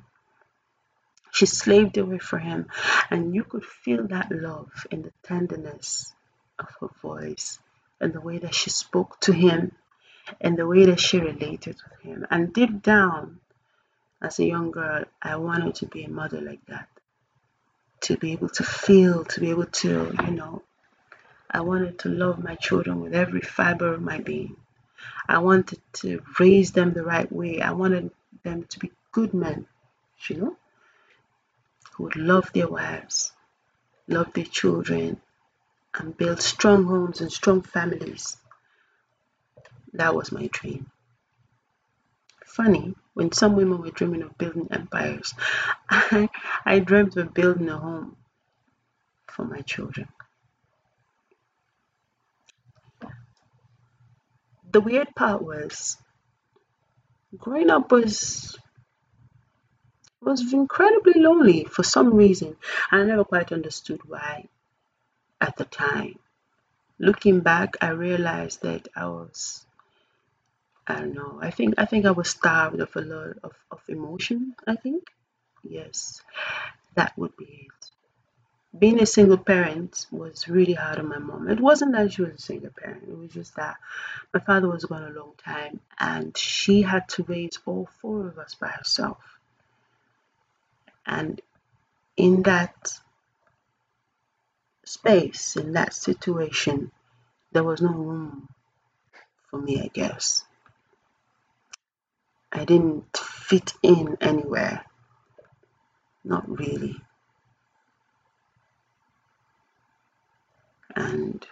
She 1.33 1.47
slaved 1.47 1.99
away 1.99 2.19
for 2.19 2.39
him, 2.39 2.69
and 3.11 3.35
you 3.35 3.45
could 3.45 3.65
feel 3.65 4.07
that 4.09 4.31
love 4.33 4.71
in 4.91 5.03
the 5.03 5.13
tenderness 5.25 6.15
of 6.59 6.69
her 6.81 6.89
voice 7.03 7.59
and 8.01 8.13
the 8.13 8.21
way 8.21 8.39
that 8.39 8.55
she 8.55 8.71
spoke 8.71 9.21
to 9.21 9.33
him 9.33 9.73
and 10.41 10.57
the 10.57 10.67
way 10.67 10.87
that 10.87 11.01
she 11.01 11.19
related 11.19 11.77
with 11.91 12.01
him. 12.03 12.27
And 12.31 12.53
deep 12.53 12.83
down, 12.83 13.41
as 14.23 14.39
a 14.39 14.45
young 14.47 14.71
girl, 14.71 15.05
I 15.23 15.37
wanted 15.37 15.77
to 15.77 15.87
be 15.87 16.05
a 16.05 16.11
mother 16.11 16.41
like 16.41 16.65
that. 16.67 16.89
To 18.03 18.17
be 18.17 18.33
able 18.33 18.49
to 18.51 18.65
feel, 18.65 19.25
to 19.25 19.41
be 19.41 19.51
able 19.51 19.67
to, 19.67 20.15
you 20.25 20.31
know, 20.31 20.63
I 21.51 21.61
wanted 21.61 21.99
to 22.01 22.09
love 22.09 22.43
my 22.43 22.57
children 22.57 23.01
with 23.01 23.15
every 23.15 23.41
fiber 23.41 23.95
of 23.95 24.03
my 24.03 24.19
being. 24.19 24.57
I 25.29 25.39
wanted 25.39 25.81
to 25.95 26.23
raise 26.39 26.73
them 26.73 26.93
the 26.93 27.05
right 27.05 27.31
way. 27.31 27.61
I 27.61 27.73
wanted 27.73 28.11
them 28.43 28.65
to 28.65 28.79
be 28.79 28.93
good 29.13 29.35
men, 29.35 29.67
you 30.29 30.37
know, 30.37 30.57
who 31.93 32.05
would 32.05 32.17
love 32.17 32.53
their 32.53 32.69
wives, 32.69 33.33
love 34.09 34.33
their 34.35 34.45
children, 34.45 35.21
and 35.95 36.17
build 36.17 36.41
strong 36.43 36.85
homes 36.85 37.21
and 37.21 37.33
strong 37.33 37.63
families. 37.63 38.37
That 39.95 40.15
was 40.15 40.33
my 40.33 40.49
dream. 40.53 40.91
Funny, 42.47 42.95
when 43.15 43.33
some 43.33 43.57
women 43.57 43.81
were 43.81 43.91
dreaming 43.91 44.23
of 44.23 44.37
building 44.39 44.69
empires, 44.71 45.35
I, 45.89 46.29
I 46.65 46.81
dreamt 46.81 47.17
of 47.17 47.33
building 47.35 47.69
a 47.69 47.79
home 47.79 48.17
for 49.29 49.45
my 49.45 49.61
children. 49.63 50.09
The 54.73 54.81
weird 54.81 55.15
part 55.15 55.43
was 55.43 55.97
growing 57.37 57.71
up 57.71 57.93
was 57.93 58.59
was 60.21 60.53
incredibly 60.53 61.21
lonely 61.21 61.65
for 61.65 61.83
some 61.85 62.15
reason. 62.15 62.57
I 62.91 63.03
never 63.05 63.25
quite 63.25 63.53
understood 63.53 64.01
why 64.07 64.49
at 65.41 65.57
the 65.57 65.65
time. 65.65 66.19
Looking 66.99 67.41
back, 67.41 67.77
I 67.81 67.91
realized 67.91 68.63
that 68.63 68.89
I 68.97 69.07
was 69.07 69.64
I 70.87 70.95
don't 70.97 71.15
know. 71.15 71.39
I 71.41 71.51
think 71.51 71.75
I 71.79 71.87
think 71.87 72.07
I 72.07 72.11
was 72.13 72.31
starved 72.31 72.81
of 72.81 72.95
a 72.97 73.01
lot 73.01 73.39
of, 73.43 73.53
of 73.71 73.81
emotion, 73.89 74.55
I 74.67 74.77
think. 74.77 75.05
Yes, 75.63 76.23
that 76.97 77.17
would 77.19 77.37
be 77.37 77.69
it. 77.69 77.91
Being 78.79 79.01
a 79.01 79.07
single 79.07 79.39
parent 79.39 80.07
was 80.11 80.49
really 80.49 80.75
hard 80.75 80.99
on 80.99 81.09
my 81.09 81.19
mom. 81.19 81.49
It 81.49 81.61
wasn't 81.61 81.93
that 81.93 82.13
she 82.13 82.23
was 82.23 82.35
a 82.35 82.39
single 82.39 82.71
parent, 82.71 83.05
it 83.09 83.17
was 83.17 83.33
just 83.33 83.57
that 83.57 83.77
my 84.35 84.41
father 84.41 84.69
was 84.69 84.85
gone 84.85 85.05
a 85.05 85.19
long 85.19 85.35
time 85.45 85.81
and 85.99 86.37
she 86.37 86.83
had 86.83 87.09
to 87.11 87.25
raise 87.25 87.59
all 87.67 87.89
four 88.01 88.27
of 88.29 88.39
us 88.39 88.55
by 88.55 88.69
herself. 88.69 89.19
And 91.07 91.41
in 92.17 92.43
that 92.45 92.93
space, 94.85 95.57
in 95.57 95.73
that 95.73 95.95
situation, 95.95 96.93
there 97.53 97.65
was 97.65 97.83
no 97.83 97.91
room 97.93 98.49
for 99.51 99.61
me, 99.61 99.81
I 99.83 99.89
guess. 99.93 100.45
I 102.55 102.65
didn't 102.65 103.17
fit 103.17 103.75
in 103.83 104.17
anywhere. 104.21 104.85
Not 106.25 106.49
really. 106.49 106.97
And 110.97 111.45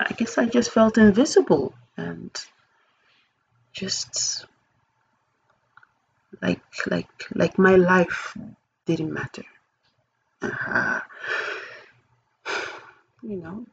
I 0.00 0.12
guess 0.12 0.36
I 0.36 0.46
just 0.46 0.70
felt 0.70 0.98
invisible 0.98 1.72
and 1.96 2.30
just 3.72 4.46
like 6.42 6.60
like 6.86 7.08
like 7.34 7.58
my 7.58 7.76
life 7.76 8.36
didn't 8.84 9.12
matter. 9.12 9.44
Uh, 10.42 11.00
you 13.22 13.36
know, 13.36 13.64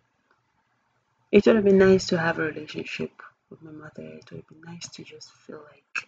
it 1.32 1.46
would 1.46 1.56
have 1.56 1.66
been 1.66 1.78
nice 1.80 2.08
to 2.08 2.18
have 2.18 2.40
a 2.40 2.44
relationship 2.44 3.12
with 3.50 3.62
my 3.64 3.72
mother. 3.72 4.04
It 4.04 4.32
would 4.32 4.40
have 4.42 4.48
been 4.48 4.62
nice 4.74 4.88
to 4.90 5.04
just 5.04 5.32
feel 5.32 5.64
like, 5.72 6.08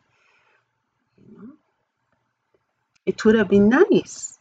you 1.18 1.38
know, 1.38 1.54
it 3.06 3.24
would 3.26 3.36
have 3.36 3.50
been 3.50 3.70
nice. 3.70 4.38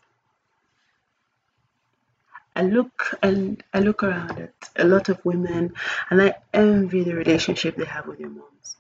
I 2.56 2.62
look 2.62 3.18
and 3.22 3.62
I 3.72 3.80
look 3.80 4.02
around 4.02 4.38
at 4.38 4.70
a 4.76 4.84
lot 4.84 5.08
of 5.08 5.24
women 5.24 5.74
and 6.08 6.22
I 6.22 6.34
envy 6.52 7.02
the 7.02 7.14
relationship 7.14 7.76
they 7.76 7.84
have 7.84 8.06
with 8.06 8.18
their 8.18 8.28
moms. 8.28 8.76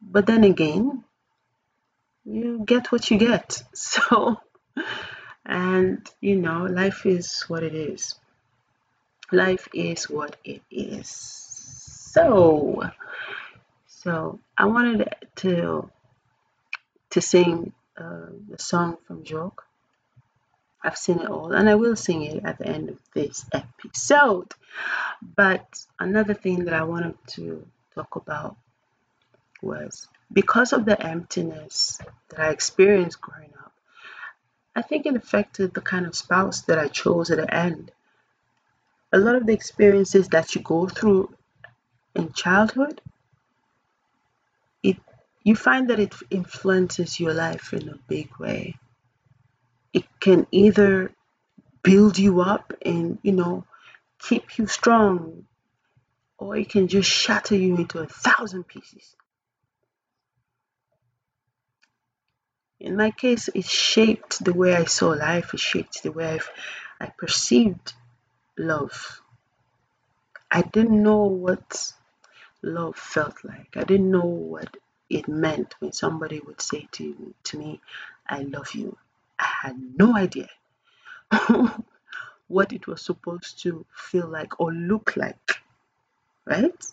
But 0.00 0.26
then 0.26 0.44
again, 0.44 1.02
you 2.24 2.62
get 2.64 2.92
what 2.92 3.10
you 3.10 3.18
get. 3.18 3.62
So, 3.74 4.40
and 5.46 6.08
you 6.20 6.36
know, 6.36 6.64
life 6.64 7.06
is 7.06 7.42
what 7.48 7.62
it 7.62 7.74
is. 7.74 8.14
Life 9.32 9.68
is 9.74 10.08
what 10.08 10.36
it 10.44 10.62
is. 10.70 11.08
So, 11.08 12.82
so 14.04 14.38
I 14.58 14.66
wanted 14.66 15.08
to 15.36 15.90
to 17.10 17.20
sing 17.22 17.72
uh, 17.96 18.26
the 18.50 18.58
song 18.58 18.98
from 19.06 19.22
Bjork. 19.22 19.64
I've 20.82 20.98
seen 20.98 21.20
it 21.20 21.30
all, 21.30 21.52
and 21.52 21.70
I 21.70 21.76
will 21.76 21.96
sing 21.96 22.22
it 22.22 22.44
at 22.44 22.58
the 22.58 22.66
end 22.66 22.90
of 22.90 22.98
this 23.14 23.46
episode. 23.50 24.52
But 25.22 25.66
another 25.98 26.34
thing 26.34 26.66
that 26.66 26.74
I 26.74 26.82
wanted 26.82 27.16
to 27.36 27.66
talk 27.94 28.16
about 28.16 28.56
was 29.62 30.06
because 30.30 30.74
of 30.74 30.84
the 30.84 31.00
emptiness 31.00 31.98
that 32.28 32.40
I 32.40 32.50
experienced 32.50 33.22
growing 33.22 33.54
up, 33.64 33.72
I 34.76 34.82
think 34.82 35.06
it 35.06 35.16
affected 35.16 35.72
the 35.72 35.80
kind 35.80 36.04
of 36.04 36.14
spouse 36.14 36.60
that 36.62 36.78
I 36.78 36.88
chose 36.88 37.30
at 37.30 37.38
the 37.38 37.54
end. 37.54 37.90
A 39.14 39.18
lot 39.18 39.36
of 39.36 39.46
the 39.46 39.54
experiences 39.54 40.28
that 40.28 40.54
you 40.54 40.60
go 40.60 40.88
through 40.88 41.32
in 42.14 42.32
childhood, 42.32 43.00
you 45.44 45.54
find 45.54 45.90
that 45.90 46.00
it 46.00 46.14
influences 46.30 47.20
your 47.20 47.34
life 47.34 47.72
in 47.74 47.88
a 47.88 47.98
big 48.08 48.30
way. 48.38 48.76
It 49.92 50.04
can 50.18 50.46
either 50.50 51.12
build 51.82 52.18
you 52.18 52.40
up 52.40 52.72
and, 52.82 53.18
you 53.22 53.32
know, 53.32 53.64
keep 54.18 54.58
you 54.58 54.66
strong, 54.66 55.44
or 56.38 56.56
it 56.56 56.70
can 56.70 56.88
just 56.88 57.10
shatter 57.10 57.56
you 57.56 57.76
into 57.76 57.98
a 57.98 58.06
thousand 58.06 58.64
pieces. 58.64 59.14
In 62.80 62.96
my 62.96 63.10
case, 63.10 63.48
it 63.54 63.66
shaped 63.66 64.42
the 64.44 64.52
way 64.54 64.74
I 64.74 64.84
saw 64.84 65.10
life, 65.10 65.54
it 65.54 65.60
shaped 65.60 66.02
the 66.02 66.12
way 66.12 66.26
I've, 66.26 66.50
I 67.00 67.12
perceived 67.16 67.92
love. 68.58 69.20
I 70.50 70.62
didn't 70.62 71.02
know 71.02 71.24
what 71.24 71.92
love 72.62 72.96
felt 72.96 73.44
like. 73.44 73.76
I 73.76 73.84
didn't 73.84 74.10
know 74.10 74.24
what 74.24 74.76
it 75.14 75.28
meant 75.28 75.76
when 75.78 75.92
somebody 75.92 76.40
would 76.40 76.60
say 76.60 76.88
to, 76.90 77.34
to 77.44 77.56
me, 77.58 77.80
I 78.28 78.42
love 78.42 78.74
you. 78.74 78.96
I 79.38 79.48
had 79.62 79.76
no 79.96 80.16
idea 80.16 80.48
what 82.48 82.72
it 82.72 82.88
was 82.88 83.00
supposed 83.00 83.62
to 83.62 83.86
feel 83.94 84.26
like 84.26 84.58
or 84.60 84.72
look 84.72 85.16
like, 85.16 85.62
right? 86.44 86.84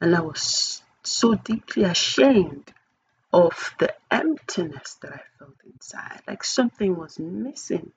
And 0.00 0.14
I 0.14 0.20
was 0.20 0.80
so 1.02 1.34
deeply 1.34 1.82
ashamed 1.82 2.72
of 3.32 3.74
the 3.80 3.92
emptiness 4.12 4.94
that 5.02 5.12
I 5.12 5.20
felt 5.38 5.56
inside, 5.72 6.20
like 6.28 6.44
something 6.44 6.96
was 6.96 7.18
missing. 7.18 7.90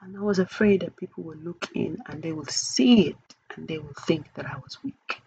And 0.00 0.16
I 0.16 0.20
was 0.20 0.38
afraid 0.38 0.80
that 0.80 0.96
people 0.96 1.24
would 1.24 1.44
look 1.44 1.68
in 1.74 1.98
and 2.06 2.22
they 2.22 2.32
would 2.32 2.50
see 2.50 3.08
it 3.08 3.16
and 3.56 3.66
they 3.66 3.78
would 3.78 3.96
think 3.96 4.32
that 4.34 4.46
I 4.46 4.56
was 4.58 4.78
weak. 4.84 5.20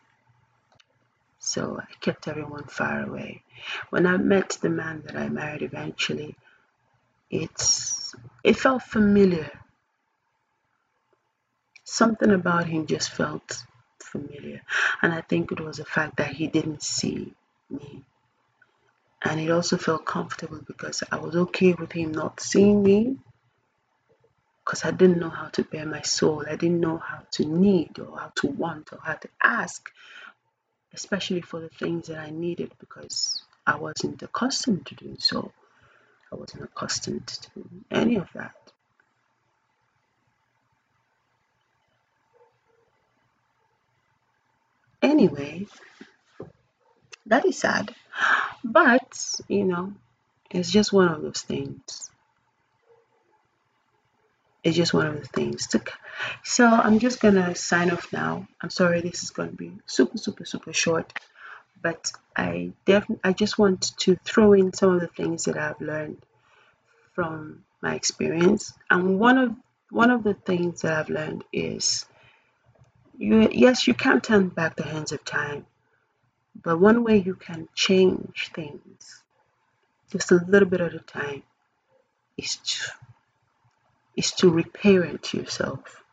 So 1.46 1.80
I 1.80 1.94
kept 2.02 2.28
everyone 2.28 2.64
far 2.64 3.04
away. 3.04 3.44
When 3.92 4.08
I 4.08 4.18
met 4.18 4.58
the 4.62 4.70
man 4.70 5.04
that 5.06 5.16
I 5.16 5.30
married 5.30 5.62
eventually, 5.62 6.36
it's 7.30 8.16
it 8.44 8.58
felt 8.58 8.82
familiar. 8.82 9.52
Something 11.84 12.32
about 12.32 12.66
him 12.66 12.88
just 12.88 13.12
felt 13.12 13.64
familiar. 14.02 14.62
And 15.04 15.14
I 15.14 15.22
think 15.22 15.52
it 15.52 15.60
was 15.60 15.78
the 15.78 15.86
fact 15.86 16.18
that 16.18 16.34
he 16.34 16.48
didn't 16.48 16.82
see 16.82 17.34
me. 17.70 18.04
And 19.22 19.40
it 19.40 19.52
also 19.52 19.78
felt 19.78 20.06
comfortable 20.06 20.62
because 20.66 21.04
I 21.12 21.18
was 21.18 21.36
okay 21.36 21.74
with 21.74 21.92
him 21.92 22.12
not 22.12 22.40
seeing 22.40 22.82
me 22.82 23.18
because 24.66 24.84
I 24.84 24.90
didn't 24.90 25.20
know 25.20 25.30
how 25.30 25.50
to 25.50 25.64
bear 25.64 25.86
my 25.86 26.02
soul. 26.02 26.44
I 26.50 26.56
didn't 26.56 26.80
know 26.80 26.98
how 26.98 27.22
to 27.34 27.46
need 27.46 28.00
or 28.00 28.18
how 28.18 28.32
to 28.38 28.48
want 28.48 28.92
or 28.94 29.00
how 29.04 29.14
to 29.14 29.30
ask 29.44 29.92
especially 30.96 31.42
for 31.42 31.60
the 31.60 31.70
things 31.70 32.08
that 32.08 32.18
I 32.18 32.30
needed 32.30 32.72
because 32.80 33.44
I 33.68 33.76
wasn't 33.76 34.24
accustomed 34.24 34.86
to 34.88 34.96
doing 34.96 35.18
so. 35.20 35.52
I 36.32 36.36
wasn't 36.36 36.64
accustomed 36.64 37.28
to 37.28 37.50
any 37.92 38.16
of 38.16 38.30
that. 38.34 38.56
Anyway, 45.02 45.68
that 47.26 47.46
is 47.46 47.58
sad. 47.58 47.94
But, 48.64 49.36
you 49.48 49.66
know, 49.66 49.94
it's 50.50 50.72
just 50.72 50.94
one 50.94 51.10
of 51.10 51.22
those 51.22 51.42
things. 51.42 52.10
It's 54.66 54.76
just 54.76 54.96
one 54.96 55.06
of 55.06 55.22
the 55.22 55.28
things. 55.28 55.70
So 56.44 56.66
I'm 56.66 56.98
just 56.98 57.20
gonna 57.20 57.54
sign 57.54 57.92
off 57.92 58.12
now. 58.12 58.48
I'm 58.60 58.72
sorry 58.72 59.00
this 59.00 59.24
is 59.24 59.30
gonna 59.30 59.52
be 59.52 59.72
super, 59.86 60.18
super, 60.18 60.44
super 60.44 60.74
short, 60.74 61.14
but 61.84 62.12
I 62.36 62.74
definitely 62.84 63.22
I 63.24 63.34
just 63.34 63.60
want 63.60 63.96
to 64.00 64.16
throw 64.26 64.54
in 64.54 64.74
some 64.74 64.96
of 64.96 65.02
the 65.02 65.08
things 65.08 65.46
that 65.46 65.56
I've 65.56 65.80
learned 65.80 66.18
from 67.14 67.64
my 67.80 67.94
experience. 67.94 68.74
And 68.90 69.20
one 69.20 69.38
of 69.38 69.56
one 69.92 70.10
of 70.10 70.24
the 70.24 70.34
things 70.34 70.82
that 70.82 70.94
I've 70.94 71.10
learned 71.10 71.44
is 71.54 72.08
you 73.20 73.48
yes, 73.52 73.86
you 73.86 73.94
can't 73.94 74.24
turn 74.24 74.50
back 74.50 74.78
the 74.78 74.84
hands 74.84 75.12
of 75.12 75.24
time, 75.24 75.68
but 76.64 76.80
one 76.80 77.04
way 77.04 77.18
you 77.18 77.36
can 77.36 77.70
change 77.76 78.50
things 78.56 79.22
just 80.12 80.32
a 80.32 80.44
little 80.48 80.68
bit 80.68 80.82
at 80.82 80.96
a 80.96 81.00
time 81.00 81.44
is 82.36 82.56
to 82.56 82.92
is 84.16 84.32
to 84.32 84.50
reparent 84.50 85.34
yourself. 85.34 86.04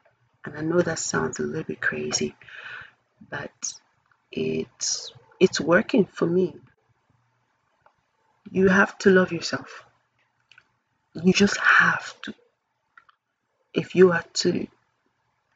And 0.44 0.56
I 0.56 0.60
know 0.60 0.80
that 0.80 0.98
sounds 0.98 1.38
a 1.38 1.42
little 1.42 1.62
bit 1.64 1.80
crazy, 1.80 2.34
but 3.30 3.52
it's 4.30 5.12
it's 5.38 5.60
working 5.60 6.04
for 6.04 6.26
me. 6.26 6.56
You 8.50 8.68
have 8.68 8.98
to 8.98 9.10
love 9.10 9.32
yourself. 9.32 9.84
You 11.14 11.32
just 11.32 11.58
have 11.58 12.20
to. 12.22 12.34
If 13.72 13.94
you 13.94 14.12
are 14.12 14.24
to 14.34 14.66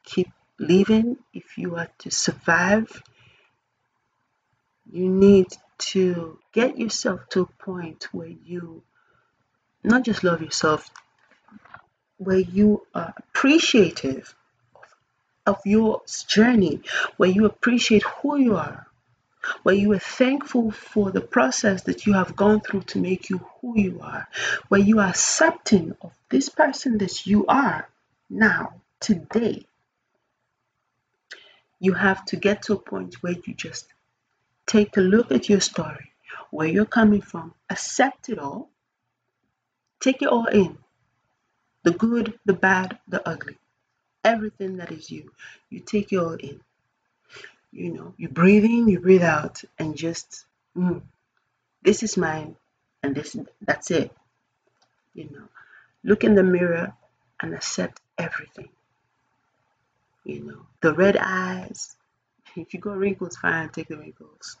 keep 0.03 0.31
living, 0.59 1.17
if 1.33 1.57
you 1.57 1.75
are 1.75 1.89
to 1.99 2.11
survive, 2.11 3.03
you 4.89 5.09
need 5.09 5.47
to 5.77 6.39
get 6.53 6.77
yourself 6.77 7.27
to 7.29 7.41
a 7.41 7.63
point 7.63 8.07
where 8.13 8.27
you 8.27 8.83
not 9.83 10.03
just 10.03 10.23
love 10.23 10.41
yourself, 10.41 10.89
where 12.17 12.39
you 12.39 12.85
are 12.93 13.13
appreciative 13.17 14.35
of 15.45 15.59
your 15.65 16.01
journey, 16.27 16.81
where 17.15 17.29
you 17.29 17.45
appreciate 17.45 18.03
who 18.03 18.37
you 18.37 18.55
are, 18.55 18.87
where 19.63 19.75
you 19.75 19.93
are 19.93 19.99
thankful 19.99 20.71
for 20.71 21.11
the 21.11 21.21
process 21.21 21.83
that 21.83 22.05
you 22.05 22.13
have 22.13 22.35
gone 22.35 22.59
through 22.59 22.81
to 22.81 22.99
make 22.99 23.29
you 23.29 23.37
who 23.61 23.79
you 23.79 23.99
are, 24.01 24.27
where 24.67 24.81
you 24.81 24.99
are 24.99 25.07
accepting 25.07 25.95
of 26.01 26.11
this 26.29 26.49
person 26.49 26.97
that 26.97 27.25
you 27.25 27.45
are 27.47 27.87
now, 28.29 28.81
today. 28.99 29.65
You 31.79 31.93
have 31.93 32.25
to 32.25 32.35
get 32.35 32.63
to 32.63 32.73
a 32.73 32.79
point 32.79 33.21
where 33.21 33.35
you 33.45 33.53
just 33.53 33.87
take 34.65 34.97
a 34.97 35.01
look 35.01 35.31
at 35.31 35.47
your 35.47 35.61
story, 35.61 36.11
where 36.49 36.67
you're 36.67 36.85
coming 36.85 37.21
from, 37.21 37.53
accept 37.69 38.29
it 38.29 38.39
all, 38.39 38.69
take 40.01 40.21
it 40.21 40.27
all 40.27 40.47
in 40.47 40.77
the 41.87 41.97
good, 41.97 42.39
the 42.45 42.53
bad, 42.53 42.99
the 43.07 43.27
ugly, 43.27 43.57
everything 44.23 44.77
that 44.77 44.91
is 44.91 45.09
you. 45.09 45.31
You 45.69 45.79
take 45.79 46.13
it 46.13 46.17
all 46.17 46.33
in 46.33 46.59
you 47.71 47.93
know, 47.93 48.13
you 48.17 48.27
breathe 48.29 48.65
in, 48.65 48.87
you 48.87 48.99
breathe 48.99 49.23
out, 49.23 49.63
and 49.77 49.95
just, 49.95 50.45
mm, 50.75 51.01
this 51.83 52.03
is 52.03 52.17
mine, 52.17 52.55
and 53.03 53.15
this, 53.15 53.35
that's 53.61 53.91
it. 53.91 54.11
You 55.13 55.25
know, 55.31 55.47
look 56.03 56.23
in 56.23 56.35
the 56.35 56.43
mirror 56.43 56.93
and 57.41 57.53
accept 57.53 58.01
everything. 58.17 58.69
You 60.25 60.43
know, 60.43 60.61
the 60.81 60.93
red 60.93 61.17
eyes. 61.17 61.95
If 62.55 62.73
you 62.73 62.79
got 62.79 62.97
wrinkles, 62.97 63.37
fine, 63.37 63.69
take 63.69 63.89
the 63.89 63.97
wrinkles. 63.97 64.57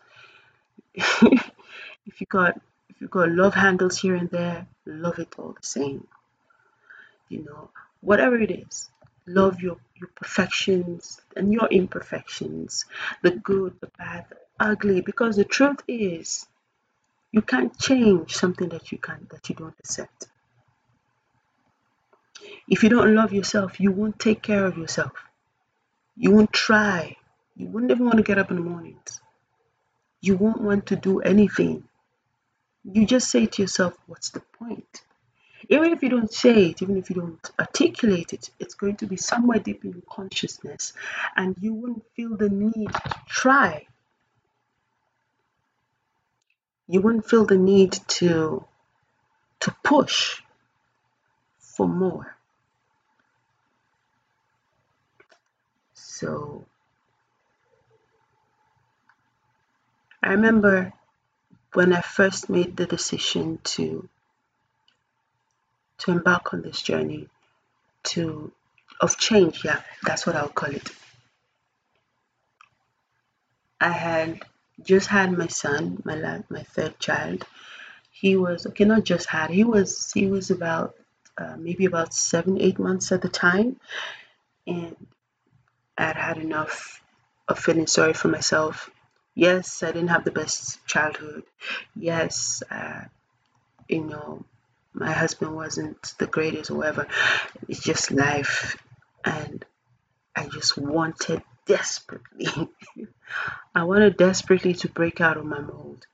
if 0.95 2.21
you 2.21 2.27
got 2.29 2.61
if 2.89 3.01
you 3.01 3.07
got 3.07 3.31
love 3.31 3.55
handles 3.55 3.97
here 3.97 4.15
and 4.15 4.29
there, 4.29 4.67
love 4.85 5.19
it 5.19 5.33
all 5.39 5.55
the 5.59 5.65
same. 5.65 6.07
You 7.29 7.43
know, 7.43 7.69
whatever 8.01 8.39
it 8.39 8.51
is, 8.51 8.89
love 9.25 9.61
your, 9.61 9.77
your 9.95 10.09
perfections 10.15 11.19
and 11.35 11.53
your 11.53 11.67
imperfections, 11.67 12.85
the 13.21 13.31
good, 13.31 13.79
the 13.81 13.89
bad, 13.97 14.25
the 14.29 14.37
ugly, 14.59 15.01
because 15.01 15.35
the 15.35 15.43
truth 15.43 15.81
is 15.87 16.47
you 17.31 17.41
can't 17.41 17.77
change 17.77 18.33
something 18.35 18.69
that 18.69 18.91
you 18.91 18.97
can't 18.97 19.29
that 19.29 19.49
you 19.49 19.55
don't 19.55 19.75
accept. 19.79 20.27
If 22.69 22.83
you 22.83 22.89
don't 22.89 23.13
love 23.15 23.33
yourself, 23.33 23.79
you 23.79 23.91
won't 23.91 24.19
take 24.19 24.41
care 24.41 24.65
of 24.65 24.77
yourself. 24.77 25.13
You 26.15 26.31
won't 26.31 26.53
try. 26.53 27.15
You 27.55 27.67
wouldn't 27.67 27.91
even 27.91 28.05
want 28.05 28.17
to 28.17 28.23
get 28.23 28.37
up 28.37 28.51
in 28.51 28.57
the 28.57 28.63
mornings. 28.63 29.21
You 30.21 30.35
won't 30.37 30.61
want 30.61 30.87
to 30.87 30.95
do 30.95 31.19
anything. 31.19 31.83
You 32.83 33.05
just 33.05 33.29
say 33.29 33.45
to 33.45 33.61
yourself, 33.61 33.95
what's 34.07 34.29
the 34.29 34.41
point? 34.59 35.01
Even 35.69 35.93
if 35.93 36.01
you 36.03 36.09
don't 36.09 36.31
say 36.31 36.67
it, 36.67 36.81
even 36.81 36.97
if 36.97 37.09
you 37.09 37.15
don't 37.17 37.51
articulate 37.59 38.33
it, 38.33 38.49
it's 38.59 38.75
going 38.75 38.95
to 38.97 39.05
be 39.05 39.17
somewhere 39.17 39.59
deep 39.59 39.83
in 39.83 39.91
your 39.91 40.01
consciousness, 40.09 40.93
and 41.35 41.55
you 41.59 41.73
won't 41.73 42.03
feel 42.15 42.37
the 42.37 42.49
need 42.49 42.91
to 42.93 43.15
try. 43.27 43.85
You 46.87 47.01
won't 47.01 47.27
feel 47.29 47.45
the 47.45 47.57
need 47.57 47.93
to 48.19 48.65
to 49.59 49.75
push 49.83 50.41
for 51.59 51.87
more. 51.87 52.35
So 55.93 56.65
I 60.23 60.31
remember 60.31 60.93
when 61.73 61.93
I 61.93 62.01
first 62.01 62.49
made 62.49 62.77
the 62.77 62.85
decision 62.85 63.59
to 63.75 64.09
embark 66.11 66.53
on 66.53 66.61
this 66.61 66.81
journey 66.81 67.27
to 68.03 68.51
of 69.01 69.17
change 69.17 69.63
yeah 69.63 69.81
that's 70.03 70.25
what 70.25 70.35
i'll 70.35 70.49
call 70.49 70.73
it. 70.73 70.89
I 73.79 73.91
had 73.91 74.41
just 74.81 75.07
had 75.07 75.31
my 75.37 75.47
son 75.47 76.01
my 76.05 76.15
my 76.49 76.63
third 76.63 76.99
child. 76.99 77.45
He 78.11 78.35
was 78.35 78.65
okay 78.67 78.85
not 78.85 79.03
just 79.03 79.27
had 79.29 79.49
he 79.51 79.63
was 79.63 80.11
he 80.13 80.27
was 80.27 80.49
about 80.49 80.95
uh, 81.37 81.55
maybe 81.57 81.85
about 81.85 82.13
seven 82.13 82.59
eight 82.59 82.79
months 82.79 83.11
at 83.11 83.21
the 83.21 83.29
time. 83.29 83.79
And 84.65 84.95
i'd 85.97 86.15
had 86.15 86.37
enough 86.37 87.01
of 87.47 87.59
feeling 87.59 87.87
sorry 87.87 88.13
for 88.13 88.29
myself. 88.29 88.89
Yes 89.35 89.83
i 89.83 89.87
didn't 89.91 90.09
have 90.09 90.25
the 90.25 90.31
best 90.31 90.83
childhood. 90.87 91.43
Yes 91.95 92.63
uh, 92.71 93.01
you 93.87 94.03
know 94.05 94.43
my 94.99 95.11
husband 95.11 95.55
wasn't 95.55 96.01
the 96.17 96.25
greatest 96.25 96.71
or 96.71 96.75
whatever. 96.75 97.07
It's 97.67 97.81
just 97.81 98.11
life. 98.11 98.81
And 99.23 99.63
I 100.35 100.47
just 100.47 100.77
wanted 100.77 101.43
desperately, 101.65 102.69
I 103.75 103.83
wanted 103.83 104.17
desperately 104.17 104.73
to 104.75 104.89
break 104.89 105.21
out 105.21 105.37
of 105.37 105.45
my 105.45 105.59
mold. 105.59 106.07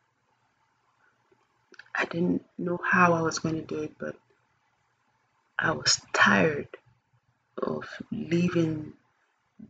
I 1.96 2.06
didn't 2.06 2.44
know 2.58 2.80
how 2.84 3.14
I 3.14 3.22
was 3.22 3.40
going 3.40 3.56
to 3.56 3.62
do 3.62 3.84
it, 3.84 3.94
but 3.98 4.16
I 5.58 5.72
was 5.72 6.02
tired 6.12 6.68
of 7.58 7.86
living 8.12 8.94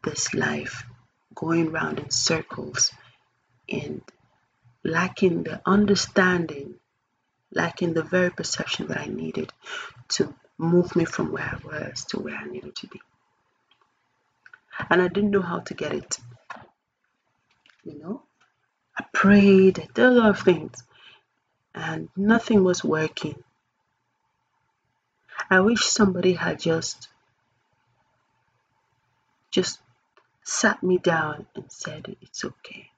this 0.03 0.33
life, 0.33 0.85
going 1.35 1.71
round 1.71 1.99
in 1.99 2.09
circles 2.09 2.91
and 3.69 4.01
lacking 4.83 5.43
the 5.43 5.61
understanding 5.65 6.75
lacking 7.55 7.93
the 7.93 8.03
very 8.03 8.29
perception 8.29 8.87
that 8.87 8.99
I 8.99 9.05
needed 9.05 9.51
to 10.09 10.33
move 10.57 10.95
me 10.95 11.05
from 11.05 11.31
where 11.31 11.43
I 11.43 11.57
was 11.65 12.05
to 12.05 12.19
where 12.19 12.35
I 12.35 12.45
needed 12.45 12.75
to 12.77 12.87
be. 12.87 13.01
And 14.89 15.01
I 15.01 15.07
didn't 15.07 15.31
know 15.31 15.41
how 15.41 15.59
to 15.59 15.73
get 15.73 15.93
it. 15.93 16.17
You 17.83 17.99
know, 17.99 18.23
I 18.97 19.05
prayed, 19.11 19.79
I 19.79 19.87
did 19.93 20.05
a 20.05 20.11
lot 20.11 20.29
of 20.29 20.39
things, 20.39 20.83
and 21.75 22.09
nothing 22.15 22.63
was 22.63 22.83
working. 22.83 23.43
I 25.49 25.59
wish 25.59 25.83
somebody 25.83 26.33
had 26.33 26.59
just 26.59 27.09
just 29.51 29.79
sat 30.43 30.81
me 30.81 30.97
down 30.97 31.45
and 31.55 31.71
said 31.71 32.15
it's 32.21 32.43
okay. 32.43 32.89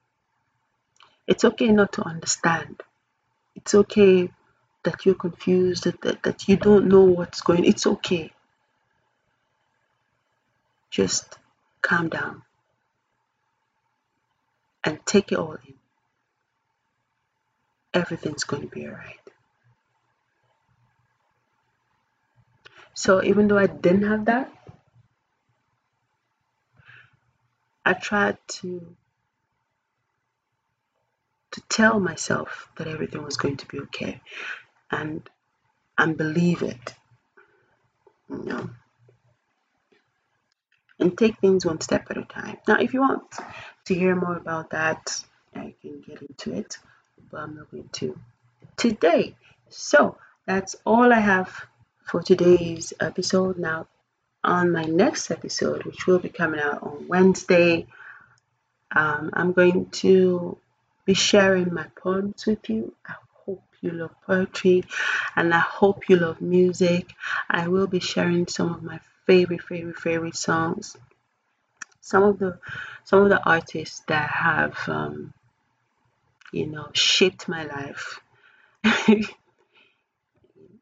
It's 1.26 1.44
okay 1.44 1.68
not 1.68 1.92
to 1.94 2.02
understand. 2.02 2.82
It's 3.54 3.74
okay 3.74 4.30
that 4.86 5.04
you're 5.04 5.16
confused, 5.16 5.84
that, 5.84 6.00
that, 6.02 6.22
that 6.22 6.48
you 6.48 6.56
don't 6.56 6.86
know 6.86 7.02
what's 7.02 7.40
going 7.40 7.64
it's 7.64 7.86
okay. 7.86 8.30
Just 10.90 11.38
calm 11.82 12.08
down 12.08 12.42
and 14.84 15.04
take 15.04 15.32
it 15.32 15.38
all 15.38 15.54
in. 15.66 15.74
Everything's 17.92 18.44
going 18.44 18.62
to 18.62 18.68
be 18.68 18.86
alright. 18.86 19.18
So 22.94 23.22
even 23.24 23.48
though 23.48 23.58
I 23.58 23.66
didn't 23.66 24.08
have 24.08 24.26
that, 24.26 24.52
I 27.84 27.92
tried 27.94 28.38
to 28.60 28.94
to 31.50 31.60
tell 31.68 31.98
myself 31.98 32.68
that 32.76 32.86
everything 32.86 33.24
was 33.24 33.36
going 33.36 33.56
to 33.56 33.66
be 33.66 33.80
okay 33.80 34.20
and 34.90 35.28
and 35.98 36.16
believe 36.16 36.62
it. 36.62 36.94
You 38.28 38.44
know. 38.44 38.70
And 40.98 41.16
take 41.16 41.38
things 41.38 41.66
one 41.66 41.80
step 41.80 42.06
at 42.10 42.16
a 42.16 42.24
time. 42.24 42.56
Now 42.66 42.78
if 42.80 42.94
you 42.94 43.00
want 43.00 43.22
to 43.84 43.94
hear 43.94 44.14
more 44.16 44.36
about 44.36 44.70
that, 44.70 45.24
I 45.54 45.74
can 45.82 46.02
get 46.06 46.22
into 46.22 46.54
it, 46.54 46.78
but 47.30 47.40
I'm 47.40 47.56
not 47.56 47.70
going 47.70 47.88
to 47.92 48.18
today. 48.76 49.36
So 49.68 50.16
that's 50.46 50.76
all 50.84 51.12
I 51.12 51.20
have 51.20 51.66
for 52.04 52.22
today's 52.22 52.92
episode. 52.98 53.58
Now 53.58 53.88
on 54.42 54.70
my 54.72 54.84
next 54.84 55.30
episode, 55.30 55.84
which 55.84 56.06
will 56.06 56.20
be 56.20 56.28
coming 56.28 56.60
out 56.60 56.82
on 56.82 57.08
Wednesday, 57.08 57.86
um, 58.94 59.30
I'm 59.32 59.52
going 59.52 59.90
to 59.90 60.56
be 61.04 61.14
sharing 61.14 61.74
my 61.74 61.86
poems 61.96 62.46
with 62.46 62.68
you. 62.70 62.94
I 63.06 63.14
you 63.86 63.92
love 63.92 64.14
poetry 64.26 64.84
and 65.34 65.54
I 65.54 65.60
hope 65.60 66.08
you 66.08 66.16
love 66.16 66.40
music. 66.40 67.12
I 67.48 67.68
will 67.68 67.86
be 67.86 68.00
sharing 68.00 68.46
some 68.48 68.72
of 68.72 68.82
my 68.82 69.00
favorite, 69.26 69.62
favorite, 69.62 69.98
favorite 69.98 70.36
songs. 70.36 70.96
Some 72.00 72.22
of 72.22 72.38
the 72.38 72.58
some 73.04 73.22
of 73.22 73.28
the 73.28 73.42
artists 73.42 74.00
that 74.08 74.30
have 74.30 74.76
um, 74.88 75.32
you 76.52 76.66
know 76.66 76.88
shaped 76.92 77.48
my 77.48 77.64
life, 77.64 78.20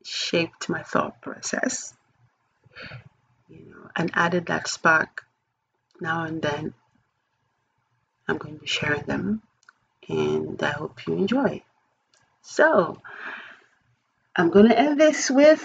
shaped 0.05 0.69
my 0.69 0.83
thought 0.83 1.21
process, 1.23 1.95
you 3.49 3.67
know, 3.71 3.91
and 3.97 4.11
added 4.15 4.47
that 4.47 4.69
spark 4.69 5.25
now 6.01 6.25
and 6.25 6.43
then. 6.43 6.75
I'm 8.27 8.39
going 8.39 8.55
to 8.55 8.61
be 8.61 8.67
sharing 8.67 9.03
them 9.03 9.43
and 10.09 10.63
I 10.63 10.71
hope 10.71 11.07
you 11.07 11.15
enjoy. 11.15 11.63
So, 12.47 13.01
I'm 14.37 14.51
going 14.51 14.69
to 14.69 14.79
end 14.79 15.01
this 15.01 15.31
with 15.31 15.65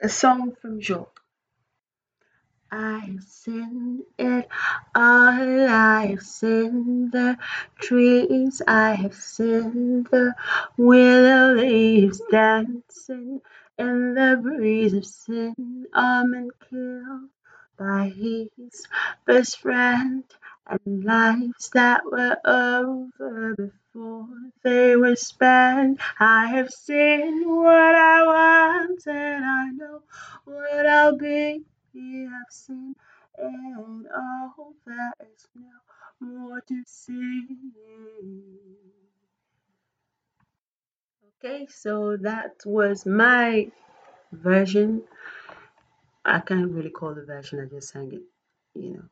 a 0.00 0.08
song 0.08 0.56
from 0.60 0.78
Bjork. 0.78 1.20
I 2.72 2.98
have 3.00 3.22
seen 3.24 4.02
it 4.18 4.48
all. 4.94 5.68
I 5.68 6.06
have 6.06 6.22
seen 6.22 7.10
the 7.10 7.36
trees. 7.80 8.62
I 8.66 8.94
have 8.94 9.14
seen 9.14 10.04
the 10.04 10.34
willow 10.78 11.54
leaves 11.54 12.22
dancing 12.30 13.42
in 13.78 14.14
the 14.14 14.40
breeze 14.42 14.94
of 14.94 15.04
sin. 15.06 15.86
I'm 15.92 16.32
and 16.32 16.50
killed 16.70 17.28
by 17.78 18.08
his 18.08 18.86
best 19.26 19.60
friend 19.60 20.24
and 20.66 21.04
lives 21.04 21.70
that 21.74 22.04
were 22.04 22.38
over 22.44 23.54
before 23.54 23.87
they 24.62 24.96
were 24.96 25.16
spent. 25.16 26.00
I 26.20 26.46
have 26.48 26.70
seen 26.70 27.48
what 27.48 27.94
I 27.94 28.22
want 28.24 29.06
and 29.06 29.44
I 29.44 29.70
know 29.72 30.02
what 30.44 30.86
I'll 30.86 31.16
be 31.18 31.64
I've 31.94 32.52
seen, 32.52 32.94
and 33.38 34.06
all 34.16 34.74
that 34.86 35.14
is 35.32 35.46
now 35.54 35.80
more 36.20 36.60
to 36.60 36.82
see. 36.86 37.46
Okay, 41.44 41.66
so 41.70 42.16
that 42.18 42.56
was 42.64 43.06
my 43.06 43.70
version. 44.32 45.02
I 46.24 46.40
can't 46.40 46.72
really 46.72 46.90
call 46.90 47.14
the 47.14 47.24
version, 47.24 47.60
I 47.60 47.66
just 47.66 47.90
sang 47.90 48.12
it, 48.12 48.22
you 48.74 48.94
know. 48.94 49.04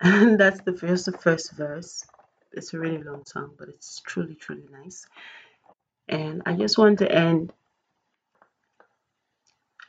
And 0.00 0.40
that's 0.40 0.60
the 0.62 0.74
first 0.74 1.06
the 1.06 1.12
first 1.12 1.52
verse. 1.52 2.04
It's 2.54 2.74
a 2.74 2.78
really 2.78 3.02
long 3.02 3.24
song, 3.24 3.52
but 3.58 3.68
it's 3.68 4.00
truly, 4.06 4.34
truly 4.34 4.64
nice. 4.70 5.06
And 6.08 6.42
I 6.46 6.54
just 6.54 6.78
want 6.78 6.98
to 6.98 7.10
end. 7.10 7.52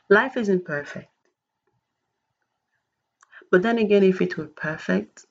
Life 0.08 0.36
isn't 0.36 0.64
perfect. 0.64 1.08
But 3.50 3.62
then 3.62 3.78
again, 3.78 4.02
if 4.02 4.20
it 4.20 4.36
were 4.36 4.46
perfect, 4.46 5.26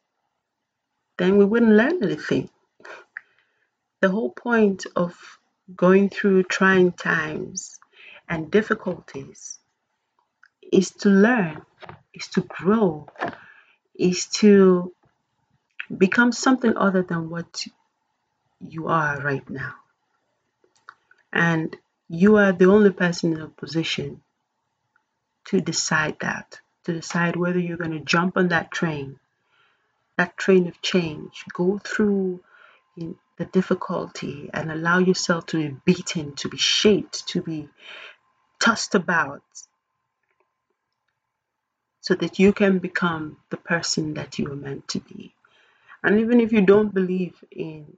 then 1.18 1.38
we 1.38 1.46
wouldn't 1.46 1.72
learn 1.72 2.04
anything. 2.04 2.50
The 4.02 4.10
whole 4.10 4.32
point 4.32 4.86
of 4.96 5.16
going 5.76 6.10
through 6.10 6.44
trying 6.44 6.92
times 6.92 7.80
and 8.28 8.52
difficulties 8.52 9.60
is 10.72 10.92
to 10.92 11.10
learn, 11.10 11.62
is 12.14 12.28
to 12.30 12.42
grow, 12.42 13.08
is 13.96 14.26
to 14.28 14.94
become 15.98 16.32
something 16.32 16.76
other 16.78 17.04
than 17.04 17.30
what 17.30 17.66
you 18.60 18.88
are 18.88 19.20
right 19.22 19.48
now. 19.50 19.76
And 21.32 21.76
you 22.10 22.38
are 22.38 22.52
the 22.52 22.66
only 22.66 22.92
person 22.92 23.34
in 23.34 23.42
a 23.42 23.48
position 23.48 24.22
to 25.46 25.60
decide 25.60 26.18
that 26.22 26.60
to 26.84 26.94
decide 26.94 27.36
whether 27.36 27.60
you're 27.60 27.78
going 27.78 27.92
to 27.92 28.00
jump 28.00 28.38
on 28.38 28.50
that 28.50 28.72
train, 28.72 29.20
that 30.18 30.38
train 30.38 30.68
of 30.68 30.82
change, 30.82 31.46
go 31.54 31.80
through 31.80 32.42
the 32.96 33.46
difficulty 33.46 34.50
and 34.54 34.72
allow 34.72 35.00
yourself 35.00 35.46
to 35.48 35.58
be 35.58 35.76
beaten, 35.86 36.36
to 36.36 36.50
be 36.50 36.58
shaped, 36.58 37.28
to 37.30 37.42
be 37.42 37.70
tossed 38.60 38.96
about, 38.96 39.44
so 42.02 42.14
that 42.16 42.38
you 42.38 42.52
can 42.52 42.80
become 42.80 43.38
the 43.50 43.58
person 43.58 44.14
that 44.16 44.38
you 44.38 44.52
are 44.52 44.56
meant 44.56 44.88
to 44.90 45.00
be. 45.00 45.34
And 46.04 46.20
even 46.20 46.42
if 46.42 46.52
you 46.52 46.62
don't 46.62 46.94
believe 46.94 47.44
in 47.52 47.98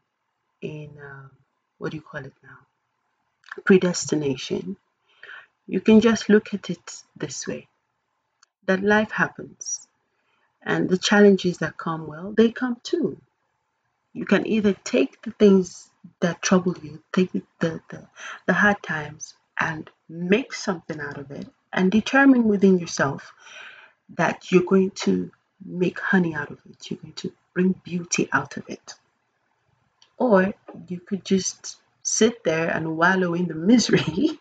in 0.61 0.91
um, 1.03 1.31
what 1.77 1.91
do 1.91 1.97
you 1.97 2.03
call 2.03 2.25
it 2.25 2.33
now, 2.43 2.59
predestination, 3.65 4.77
you 5.67 5.81
can 5.81 6.01
just 6.01 6.29
look 6.29 6.53
at 6.53 6.69
it 6.69 7.03
this 7.15 7.47
way 7.47 7.67
that 8.65 8.81
life 8.81 9.11
happens 9.11 9.87
and 10.65 10.89
the 10.89 10.97
challenges 10.97 11.59
that 11.59 11.77
come, 11.77 12.07
well, 12.07 12.33
they 12.35 12.51
come 12.51 12.77
too. 12.83 13.21
You 14.13 14.25
can 14.25 14.47
either 14.47 14.73
take 14.83 15.21
the 15.21 15.31
things 15.31 15.89
that 16.21 16.41
trouble 16.41 16.75
you, 16.81 17.03
take 17.13 17.31
the, 17.33 17.43
the, 17.59 17.81
the, 18.47 18.53
hard 18.53 18.81
times, 18.81 19.35
and 19.59 19.89
make 20.09 20.53
something 20.53 20.99
out 20.99 21.17
of 21.17 21.29
it, 21.31 21.47
and 21.71 21.91
determine 21.91 22.45
within 22.45 22.79
yourself 22.79 23.33
that 24.17 24.51
you're 24.51 24.63
going 24.63 24.91
to 24.91 25.31
make 25.63 25.99
honey 25.99 26.33
out 26.33 26.49
of 26.49 26.57
it, 26.69 26.89
you're 26.89 26.99
going 26.99 27.13
to 27.13 27.31
bring 27.55 27.73
beauty 27.83 28.29
out 28.33 28.57
of 28.57 28.69
it. 28.69 28.95
Or 30.17 30.53
you 30.87 30.99
could 30.99 31.25
just 31.25 31.77
sit 32.03 32.43
there 32.43 32.69
and 32.69 32.97
wallow 32.97 33.33
in 33.33 33.47
the 33.47 33.55
misery, 33.55 34.39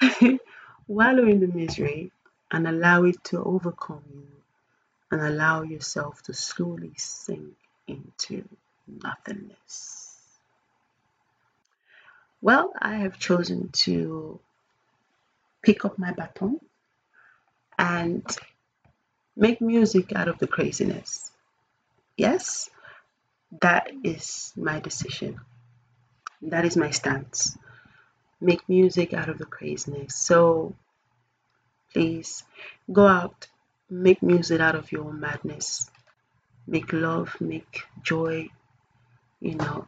wallow 0.88 1.24
in 1.26 1.40
the 1.40 1.48
misery, 1.48 2.12
and 2.50 2.68
allow 2.68 3.04
it 3.04 3.24
to 3.24 3.42
overcome 3.42 4.04
you 4.14 4.28
and 5.10 5.22
allow 5.22 5.62
yourself 5.62 6.22
to 6.24 6.34
slowly 6.34 6.92
sink 6.96 7.54
into 7.88 8.44
nothingness. 8.86 10.16
Well, 12.42 12.72
I 12.80 12.96
have 12.96 13.18
chosen 13.18 13.70
to 13.84 14.40
pick 15.62 15.84
up 15.84 15.98
my 15.98 16.12
baton 16.12 16.60
and 17.78 18.24
make 19.36 19.60
music 19.60 20.12
out 20.14 20.28
of 20.28 20.38
the 20.38 20.46
craziness. 20.46 21.30
Yes, 22.16 22.70
that 23.60 23.88
is 24.02 24.52
my 24.56 24.80
decision. 24.80 25.40
That 26.42 26.64
is 26.64 26.76
my 26.76 26.90
stance. 26.90 27.56
Make 28.40 28.68
music 28.68 29.14
out 29.14 29.28
of 29.28 29.38
the 29.38 29.46
craziness. 29.46 30.16
So 30.16 30.74
Please 31.94 32.42
go 32.92 33.06
out, 33.06 33.46
make 33.88 34.20
music 34.20 34.60
out 34.60 34.74
of 34.74 34.90
your 34.90 35.12
madness. 35.12 35.88
Make 36.66 36.92
love, 36.92 37.40
make 37.40 37.84
joy, 38.02 38.48
you 39.40 39.54
know, 39.54 39.86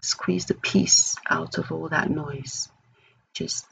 squeeze 0.00 0.46
the 0.46 0.54
peace 0.54 1.16
out 1.28 1.58
of 1.58 1.70
all 1.70 1.88
that 1.90 2.10
noise. 2.10 2.68
Just 3.34 3.66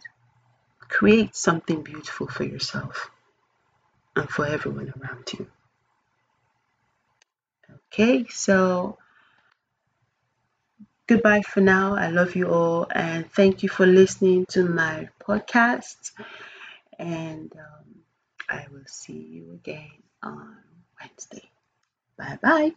create 0.81 1.35
something 1.35 1.83
beautiful 1.83 2.27
for 2.27 2.45
yourself 2.45 3.11
and 4.17 4.29
for 4.29 4.47
everyone 4.47 4.93
around 5.01 5.33
you. 5.39 5.47
Okay, 7.87 8.27
so 8.29 8.99
goodbye 11.07 11.43
for 11.43 11.61
now. 11.61 11.95
I 11.97 12.09
love 12.11 12.37
you 12.37 12.49
all 12.49 12.87
and 12.91 13.31
thank 13.33 13.63
you 13.63 13.69
for 13.69 13.87
listening 13.87 14.47
to 14.51 14.65
my 14.69 15.09
podcast 15.21 16.13
and 16.99 17.53
um, 17.57 18.03
I 18.49 18.67
will 18.73 18.87
see 18.87 19.19
you 19.19 19.53
again 19.55 19.91
on 20.23 20.57
Wednesday. 21.01 21.51
Bye 22.19 22.39
bye. 22.43 22.73